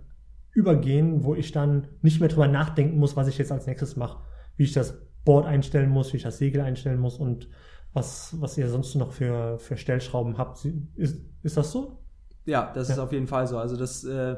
[0.59, 4.23] übergehen, wo ich dann nicht mehr drüber nachdenken muss, was ich jetzt als nächstes mache.
[4.57, 4.95] Wie ich das
[5.25, 7.49] Board einstellen muss, wie ich das Segel einstellen muss und
[7.93, 10.65] was, was ihr sonst noch für, für Stellschrauben habt.
[10.97, 11.99] Ist, ist das so?
[12.45, 13.05] Ja, das ist Ja.
[13.05, 13.57] auf jeden Fall so.
[13.59, 14.37] Also das, äh,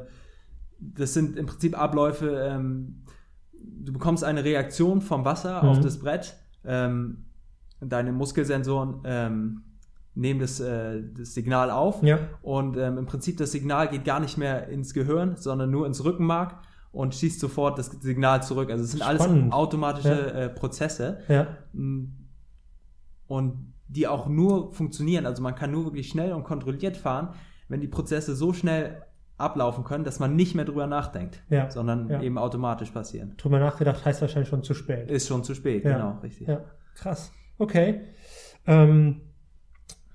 [0.79, 3.03] das sind im Prinzip Abläufe, ähm,
[3.53, 5.69] du bekommst eine Reaktion vom Wasser Mhm.
[5.69, 7.25] auf das Brett, ähm,
[7.79, 9.63] deine Muskelsensoren ähm,
[10.15, 12.19] nehmen das, äh, das Signal auf Ja.
[12.41, 16.03] und ähm, im Prinzip das Signal geht gar nicht mehr ins Gehirn, sondern nur ins
[16.03, 16.59] Rückenmark
[16.91, 18.69] und schießt sofort das Signal zurück.
[18.69, 19.53] Also es sind alles Spannend.
[19.53, 20.39] automatische Ja.
[20.41, 21.47] äh, Prozesse Ja.
[23.27, 27.29] und die auch nur funktionieren, also man kann nur wirklich schnell und kontrolliert fahren,
[27.67, 29.01] wenn die Prozesse so schnell
[29.37, 31.69] ablaufen können, dass man nicht mehr drüber nachdenkt, Ja.
[31.71, 32.21] sondern Ja.
[32.21, 33.33] eben automatisch passieren.
[33.37, 35.09] drüber nachgedacht, heißt wahrscheinlich schon zu spät.
[35.09, 36.47] Ist schon zu spät, genau, richtig.
[36.95, 37.31] Krass.
[37.57, 38.01] Okay.
[38.67, 39.21] Ähm,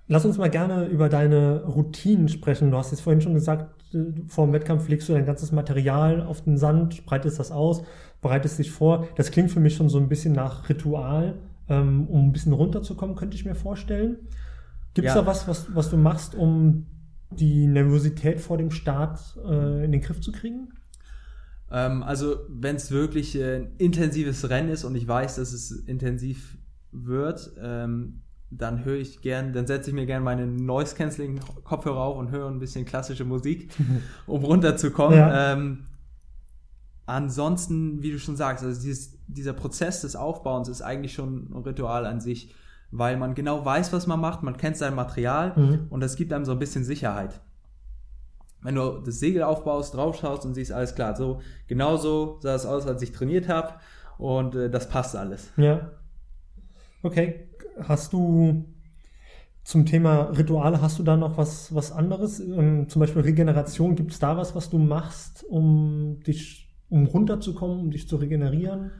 [0.08, 2.70] lass uns mal gerne über deine Routinen sprechen.
[2.70, 6.22] Du hast jetzt vorhin schon gesagt, äh, vor dem Wettkampf legst du dein ganzes Material
[6.22, 7.82] auf den Sand, breitest das aus,
[8.22, 9.06] bereitest dich vor.
[9.16, 11.38] Das klingt für mich schon so ein bisschen nach Ritual,
[11.68, 14.18] ähm, um ein bisschen runterzukommen, könnte ich mir vorstellen.
[14.94, 15.20] Gibt es Ja.
[15.20, 16.86] da was, was, was du machst, um
[17.30, 20.68] die Nervosität vor dem Start äh, in den Griff zu kriegen?
[21.70, 25.70] Ähm, also wenn es wirklich äh, ein intensives Rennen ist und ich weiß, dass es
[25.72, 26.56] intensiv
[26.92, 31.98] wird, ähm, dann höre ich gern, dann setze ich mir gern meine Noise Cancelling Kopfhörer
[32.00, 33.70] auf und höre ein bisschen klassische Musik,
[34.26, 35.18] um runterzukommen.
[35.18, 35.52] Ja.
[35.52, 35.86] Ähm,
[37.06, 41.62] ansonsten, wie du schon sagst, also dieses, dieser Prozess des Aufbauens ist eigentlich schon ein
[41.62, 42.54] Ritual an sich,
[42.90, 45.86] weil man genau weiß, was man macht, man kennt sein Material Mhm.
[45.90, 47.40] und das gibt einem so ein bisschen Sicherheit.
[48.62, 52.86] Wenn du das Segel aufbaust, draufschaust und siehst, alles klar, so genauso sah es aus,
[52.86, 53.74] als ich trainiert habe
[54.18, 55.52] und äh, das passt alles.
[55.56, 55.90] Ja.
[57.02, 57.48] Okay.
[57.82, 58.64] Hast du
[59.62, 62.40] zum Thema Rituale, hast du da noch was, was anderes?
[62.40, 67.80] Ähm, zum Beispiel Regeneration, gibt es da was, was du machst, um dich, um runterzukommen,
[67.80, 68.92] um dich zu regenerieren?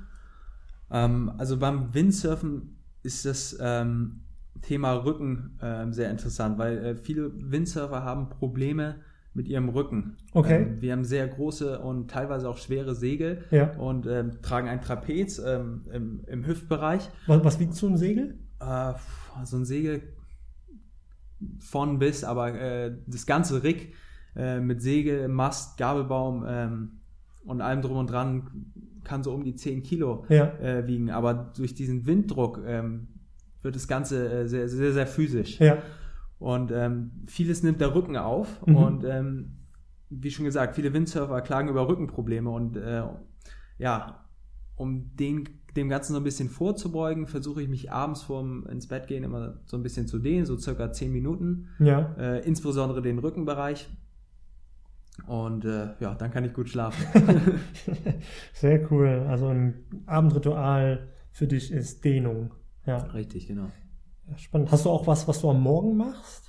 [0.90, 4.22] Ähm, also beim Windsurfen ist das ähm,
[4.62, 8.96] Thema Rücken ähm, sehr interessant, weil äh, viele Windsurfer haben Probleme
[9.36, 10.16] mit ihrem Rücken.
[10.32, 10.62] Okay.
[10.62, 13.70] Ähm, wir haben sehr große und teilweise auch schwere Segel Ja.
[13.76, 17.08] und ähm, tragen ein Trapez ähm, im, im Hüftbereich.
[17.26, 18.38] Was, was wiegt so ein Segel?
[18.60, 18.94] Äh,
[19.44, 20.02] so ein Segel
[21.58, 23.92] von bis, aber äh, das ganze Rig
[24.34, 26.90] äh, mit Segel, Mast, Gabelbaum ähm,
[27.44, 28.72] und allem drum und dran
[29.04, 30.46] kann so um die 10 Kilo Ja.
[30.58, 31.10] äh, wiegen.
[31.10, 33.08] Aber durch diesen Winddruck ähm,
[33.62, 35.60] wird das Ganze äh, sehr, sehr, sehr physisch.
[35.60, 35.78] Ja.
[36.38, 38.66] Und ähm, vieles nimmt der Rücken auf.
[38.66, 38.76] Mhm.
[38.76, 39.56] Und ähm,
[40.10, 42.50] wie schon gesagt, viele Windsurfer klagen über Rückenprobleme.
[42.50, 43.02] Und äh,
[43.78, 44.24] ja,
[44.76, 49.06] um den, dem Ganzen so ein bisschen vorzubeugen, versuche ich mich abends vorm ins Bett
[49.06, 51.68] gehen immer so ein bisschen zu dehnen, so circa 10 Minuten.
[51.78, 52.14] Ja.
[52.18, 53.88] Äh, insbesondere den Rückenbereich.
[55.26, 57.02] Und äh, ja, dann kann ich gut schlafen.
[58.52, 59.24] Sehr cool.
[59.28, 62.52] Also ein Abendritual für dich ist Dehnung.
[62.84, 62.98] Ja.
[62.98, 63.70] Richtig, genau.
[64.30, 64.70] Ja, Spannend.
[64.70, 66.44] Hast du auch was, was du am Morgen machst?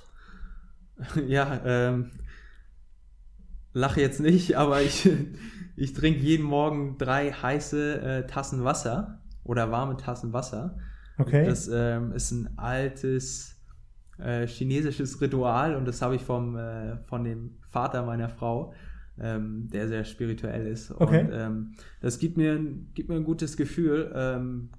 [1.28, 2.10] Ja, ähm,
[3.72, 5.08] lache jetzt nicht, aber ich,
[5.76, 10.78] ich trinke jeden Morgen drei heiße äh, Tassen Wasser oder warme Tassen Wasser.
[11.18, 11.44] Okay.
[11.46, 13.56] Das ähm, ist ein altes
[14.18, 18.74] äh, chinesisches Ritual und das habe ich vom, äh, von dem Vater meiner Frau,
[19.20, 20.90] ähm, der sehr spirituell ist.
[20.92, 21.22] Okay.
[21.24, 24.70] Und ähm, das gibt mir, ein- gibt mir ein gutes Gefühl, ähm,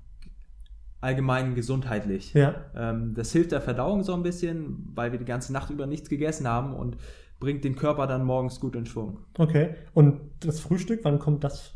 [1.01, 2.33] allgemein gesundheitlich.
[2.33, 2.55] ja.
[2.75, 6.09] Ähm, das hilft der Verdauung so ein bisschen, weil wir die ganze Nacht über nichts
[6.09, 6.97] gegessen haben und
[7.39, 9.19] bringt den Körper dann morgens gut in Schwung.
[9.37, 9.75] Okay.
[9.93, 11.73] Und das Frühstück, wann kommt das?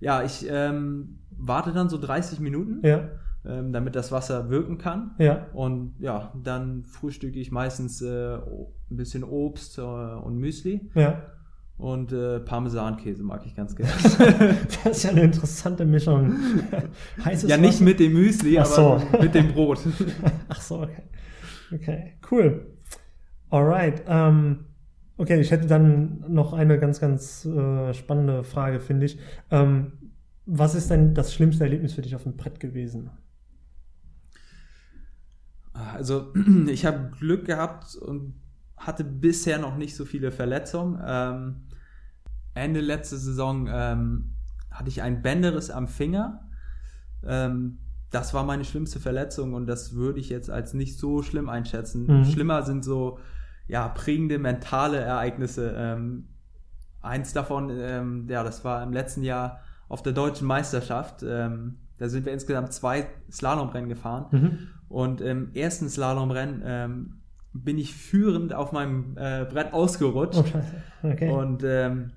[0.00, 3.08] Ja, ich ähm, warte dann so 30 Minuten, Ja.
[3.44, 5.10] ähm, damit das Wasser wirken kann.
[5.18, 5.48] Ja.
[5.52, 11.22] Und ja, dann frühstücke ich meistens äh, ein bisschen Obst äh, und Müsli Ja.
[11.80, 13.90] Und äh, Parmesankäse mag ich ganz gerne.
[14.84, 16.34] Das ist ja eine interessante Mischung.
[17.24, 18.82] Heißes ja, nicht Wasser- mit dem Müsli, Ach so.
[18.94, 19.80] aber mit dem Brot.
[20.48, 21.02] Ach so, okay.
[21.72, 22.66] Okay, cool.
[23.48, 24.02] Alright.
[24.06, 24.66] Ähm,
[25.16, 29.18] okay, ich hätte dann noch eine ganz, ganz äh, spannende Frage, finde ich.
[29.50, 29.92] Ähm,
[30.46, 33.10] was ist denn das schlimmste Erlebnis für dich auf dem Brett gewesen?
[35.72, 36.32] Also
[36.68, 38.34] ich habe Glück gehabt und
[38.80, 41.00] hatte bisher noch nicht so viele Verletzungen.
[41.06, 41.56] Ähm,
[42.54, 44.32] Ende letzte Saison ähm,
[44.70, 46.48] hatte ich ein Bänderriss am Finger.
[47.24, 47.78] Ähm,
[48.10, 52.06] das war meine schlimmste Verletzung und das würde ich jetzt als nicht so schlimm einschätzen.
[52.06, 52.24] Mhm.
[52.24, 53.18] Schlimmer sind so
[53.68, 55.74] ja prägende mentale Ereignisse.
[55.76, 56.28] Ähm,
[57.02, 61.22] eins davon, ähm, ja, das war im letzten Jahr auf der deutschen Meisterschaft.
[61.22, 64.26] Ähm, da sind wir insgesamt zwei Slalomrennen gefahren.
[64.30, 64.58] Mhm.
[64.88, 67.19] Und im ersten Slalomrennen
[67.52, 70.44] bin ich führend auf meinem äh, Brett ausgerutscht.
[71.02, 71.08] Oh.
[71.08, 71.30] Okay.
[71.30, 72.12] Und ähm,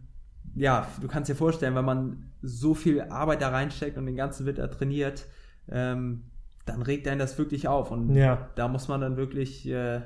[0.55, 4.45] ja, du kannst dir vorstellen, wenn man so viel Arbeit da reinsteckt und den ganzen
[4.45, 5.25] Winter trainiert,
[5.69, 6.23] ähm,
[6.65, 7.91] dann regt einen das wirklich auf.
[7.91, 8.49] Und ja.
[8.55, 10.01] da muss man dann wirklich äh,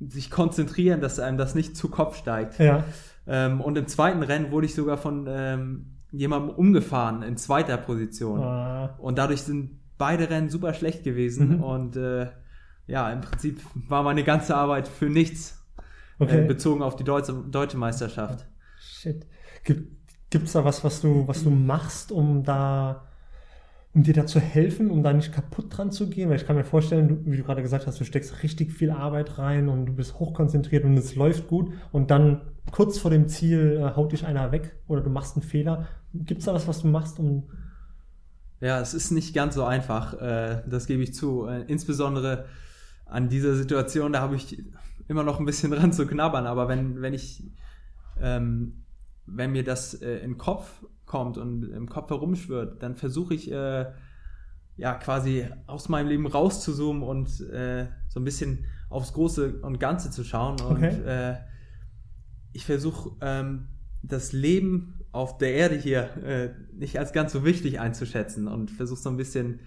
[0.00, 2.58] sich konzentrieren, dass einem das nicht zu Kopf steigt.
[2.58, 2.84] Ja.
[3.26, 8.40] Ähm, und im zweiten Rennen wurde ich sogar von ähm, jemandem umgefahren in zweiter Position.
[8.40, 11.56] Äh, Und dadurch sind beide Rennen super schlecht gewesen.
[11.56, 11.62] Mhm.
[11.62, 12.28] Und äh,
[12.86, 15.62] ja, im Prinzip war meine ganze Arbeit für nichts
[16.18, 16.44] okay.
[16.44, 18.46] äh, bezogen auf die deutsche, deutsche Meisterschaft.
[18.78, 19.26] Shit.
[19.64, 23.08] Gibt es da was, was du, was du machst, um da,
[23.94, 26.28] um dir da zu helfen, um da nicht kaputt dran zu gehen?
[26.28, 28.90] Weil ich kann mir vorstellen, du, wie du gerade gesagt hast, du steckst richtig viel
[28.90, 33.28] Arbeit rein und du bist hochkonzentriert und es läuft gut und dann kurz vor dem
[33.28, 35.86] Ziel äh, haut dich einer weg oder du machst einen Fehler.
[36.12, 37.48] Gibt es da was, was du machst, um
[38.60, 41.46] Ja, es ist nicht ganz so einfach, äh, das gebe ich zu.
[41.46, 42.46] Äh, insbesondere
[43.06, 44.62] an dieser Situation, da habe ich
[45.08, 47.44] immer noch ein bisschen dran zu knabbern, aber wenn, wenn ich,
[48.20, 48.84] ähm,
[49.26, 53.50] wenn mir das äh, in den Kopf kommt und im Kopf herumschwirrt, dann versuche ich,
[53.50, 53.86] äh,
[54.76, 60.10] ja, quasi aus meinem Leben rauszuzoomen und äh, so ein bisschen aufs Große und Ganze
[60.10, 60.60] zu schauen.
[60.60, 61.00] Und Okay.
[61.06, 61.36] äh,
[62.52, 63.68] ich versuche, ähm,
[64.02, 69.00] das Leben auf der Erde hier äh, nicht als ganz so wichtig einzuschätzen und versuche
[69.00, 69.60] so ein bisschen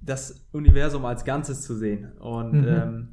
[0.00, 2.12] das Universum als Ganzes zu sehen.
[2.18, 2.66] Und Mhm.
[2.68, 3.08] ähm,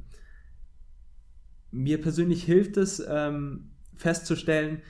[1.70, 4.80] mir persönlich hilft es, ähm, festzustellen,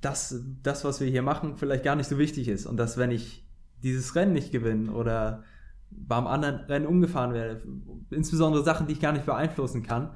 [0.00, 2.66] dass das, was wir hier machen, vielleicht gar nicht so wichtig ist.
[2.66, 3.46] Und dass wenn ich
[3.82, 5.44] dieses Rennen nicht gewinne oder
[5.90, 7.62] beim anderen Rennen umgefahren werde,
[8.10, 10.10] insbesondere Sachen, die ich gar nicht beeinflussen kann,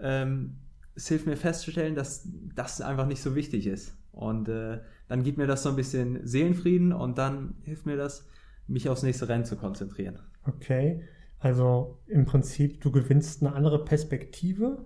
[0.00, 0.56] ähm,
[0.96, 3.96] es hilft mir festzustellen, dass das einfach nicht so wichtig ist.
[4.12, 8.26] Und äh, dann gibt mir das so ein bisschen Seelenfrieden und dann hilft mir das,
[8.66, 10.18] mich aufs nächste Rennen zu konzentrieren.
[10.46, 11.02] Okay.
[11.38, 14.84] Also im Prinzip, du gewinnst eine andere Perspektive.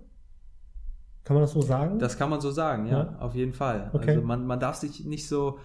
[1.23, 1.99] Kann man das so sagen?
[1.99, 3.19] Das kann man so sagen, ja, Ja.
[3.19, 3.89] auf jeden Fall.
[3.93, 4.11] Okay.
[4.11, 5.59] Also man, man darf sich nicht so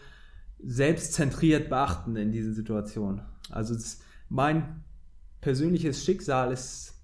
[0.68, 3.22] selbstzentriert beachten in diesen Situationen.
[3.50, 4.83] Also es, mein
[5.40, 6.94] persönliches Schicksal ist,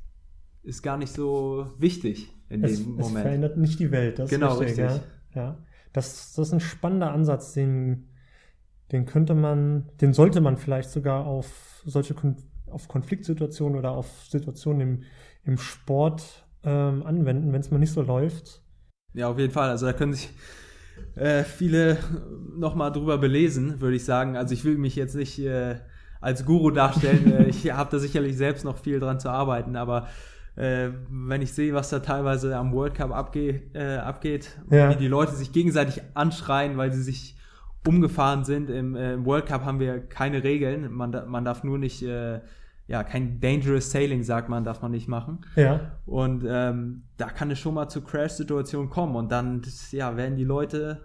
[0.62, 3.22] ist gar nicht so wichtig in es, dem es Moment.
[3.26, 4.18] verändert nicht die Welt.
[4.18, 4.84] Das ist Genau, richtig.
[4.84, 5.02] richtig.
[5.34, 5.42] Ja.
[5.42, 5.58] ja.
[5.92, 8.08] Das, das ist ein spannender Ansatz, den,
[8.92, 12.36] den könnte man, den sollte man vielleicht sogar auf solche Kon
[12.70, 15.02] auf Konfliktsituationen oder auf Situationen im,
[15.42, 18.62] im Sport ähm, anwenden, wenn es mal nicht so läuft.
[19.12, 19.70] Ja, auf jeden Fall.
[19.70, 20.30] Also da können sich
[21.16, 21.98] äh, viele
[22.56, 24.36] nochmal drüber belesen, würde ich sagen.
[24.36, 25.80] Also ich will mich jetzt nicht äh,
[26.20, 27.46] als Guru darstellen.
[27.48, 30.06] Ich habe da sicherlich selbst noch viel dran zu arbeiten, aber
[30.54, 34.90] äh, wenn ich sehe, was da teilweise am World Cup abge äh, abgeht, Ja.
[34.90, 37.36] wie die Leute sich gegenseitig anschreien, weil sie sich
[37.86, 38.70] umgefahren sind.
[38.70, 40.92] Im, äh, im World Cup haben wir keine Regeln.
[40.92, 42.40] Man, man darf nur nicht, äh,
[42.86, 45.38] ja, kein Dangerous Sailing, sagt man, darf man nicht machen.
[45.56, 49.62] Ja, Und ähm, da kann es schon mal zu Crash-Situationen kommen und dann
[49.92, 51.04] ja, werden die Leute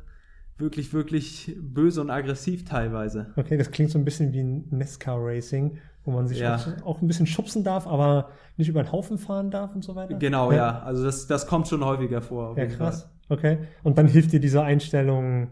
[0.57, 3.27] wirklich, wirklich böse und aggressiv teilweise.
[3.35, 6.59] okay, das klingt so ein bisschen wie ein NASCAR-Racing, wo man sich Ja.
[6.83, 10.15] auch, ein bisschen schubsen darf, aber nicht über den Haufen fahren darf und so weiter.
[10.17, 10.79] Genau, ja.
[10.81, 12.57] Also das, das kommt schon häufiger vor.
[12.57, 13.09] Ja, krass.
[13.29, 13.59] Okay.
[13.83, 15.49] Und dann hilft dir diese Einstellung,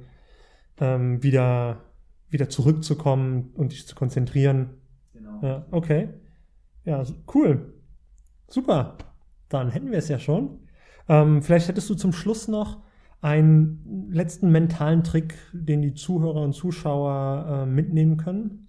[0.80, 1.82] ähm, wieder,
[2.30, 4.72] wieder zurückzukommen und dich zu konzentrieren.
[5.14, 5.40] Genau.
[5.42, 6.10] Ja, okay.
[6.86, 7.74] Ja, cool.
[8.48, 8.98] Super.
[9.50, 10.60] Dann hätten wir es ja schon.
[11.08, 12.82] Ähm, vielleicht hättest du zum Schluss noch
[13.22, 18.68] einen letzten mentalen Trick, den die Zuhörer und Zuschauer äh, mitnehmen können.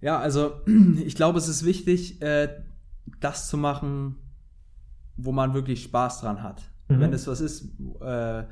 [0.00, 0.52] Ja, also
[1.04, 2.48] ich glaube, es ist wichtig, äh,
[3.20, 4.16] das zu machen,
[5.16, 6.62] wo man wirklich Spaß dran hat.
[6.88, 7.00] Mhm.
[7.00, 8.44] Wenn es was ist, äh,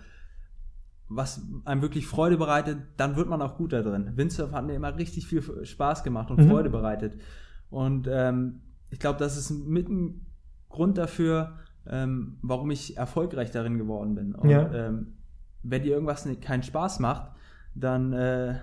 [1.09, 4.13] was einem wirklich Freude bereitet, dann wird man auch gut da drin.
[4.17, 6.49] Windsurf hat mir immer richtig viel Spaß gemacht und Mhm.
[6.51, 7.17] Freude bereitet.
[7.71, 10.27] Und ähm, ich glaube, das ist mit ein
[10.69, 14.35] Grund dafür, ähm, warum ich erfolgreich darin geworden bin.
[14.35, 14.73] Und Ja.
[14.73, 15.15] ähm,
[15.63, 17.31] wenn dir irgendwas keinen Spaß macht,
[17.75, 18.57] dann, äh,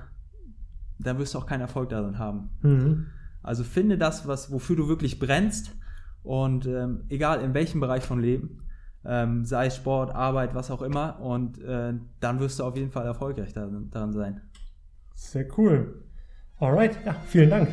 [1.00, 2.50] dann wirst du auch keinen Erfolg darin haben.
[2.62, 3.06] Mhm.
[3.42, 5.76] Also finde das, was, wofür du wirklich brennst
[6.24, 8.63] und ähm, egal in welchem Bereich von Leben,
[9.06, 12.92] ähm, sei es Sport, Arbeit, was auch immer und äh, dann wirst du auf jeden
[12.92, 14.42] Fall erfolgreich darin, daran sein.
[15.16, 16.04] Sehr cool.
[16.60, 17.70] Alright, ja, vielen Dank.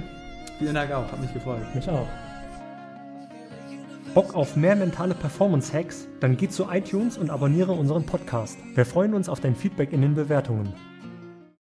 [0.59, 1.63] Vielen Dank auch, hat mich gefreut.
[1.75, 2.07] Mich auch.
[4.15, 6.09] Bock auf mehr mentale Performance-Hacks?
[6.19, 8.59] Dann geh zu iTunes und abonniere unseren Podcast.
[8.75, 10.75] Wir freuen uns auf dein Feedback in den Bewertungen.